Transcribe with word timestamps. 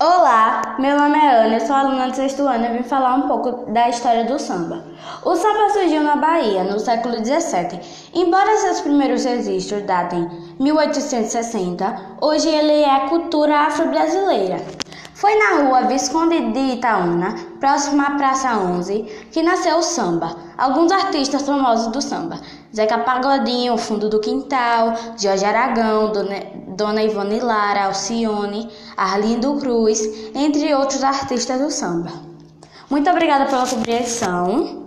Olá, 0.00 0.76
meu 0.78 0.96
nome 0.96 1.18
é 1.18 1.44
Ana, 1.44 1.56
eu 1.56 1.66
sou 1.66 1.76
aluna 1.76 2.08
do 2.08 2.16
sexto 2.16 2.46
ano 2.46 2.64
e 2.64 2.78
vim 2.78 2.82
falar 2.82 3.14
um 3.14 3.28
pouco 3.28 3.70
da 3.70 3.86
história 3.90 4.24
do 4.24 4.38
samba. 4.38 4.82
O 5.22 5.36
samba 5.36 5.68
surgiu 5.74 6.02
na 6.02 6.16
Bahia 6.16 6.64
no 6.64 6.80
século 6.80 7.16
XVII. 7.22 7.78
Embora 8.14 8.56
seus 8.56 8.80
primeiros 8.80 9.26
registros 9.26 9.82
datem 9.82 10.26
1860, 10.58 12.16
hoje 12.22 12.48
ele 12.48 12.82
é 12.82 13.08
cultura 13.10 13.66
afro-brasileira. 13.66 14.64
Foi 15.18 15.34
na 15.34 15.62
rua 15.62 15.88
Visconde 15.88 16.52
de 16.52 16.74
Itaúna, 16.74 17.34
próxima 17.58 18.04
à 18.04 18.10
Praça 18.12 18.56
11, 18.56 19.02
que 19.32 19.42
nasceu 19.42 19.78
o 19.78 19.82
samba. 19.82 20.36
Alguns 20.56 20.92
artistas 20.92 21.42
famosos 21.42 21.88
do 21.88 22.00
samba: 22.00 22.40
Zeca 22.72 22.98
Pagodinho, 22.98 23.76
Fundo 23.76 24.08
do 24.08 24.20
Quintal, 24.20 24.94
Jorge 25.18 25.44
Aragão, 25.44 26.12
Dona 26.68 27.02
Ivone 27.02 27.40
Lara, 27.40 27.86
Alcione, 27.86 28.70
Arlindo 28.96 29.56
Cruz, 29.56 30.00
entre 30.36 30.72
outros 30.72 31.02
artistas 31.02 31.60
do 31.60 31.68
samba. 31.68 32.12
Muito 32.88 33.10
obrigada 33.10 33.46
pela 33.46 33.66
compreensão. 33.66 34.86